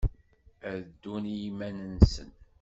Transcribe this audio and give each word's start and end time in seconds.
Ad 0.69 0.79
ddun 0.89 1.23
i 1.33 1.35
yiman-nsen. 1.41 2.29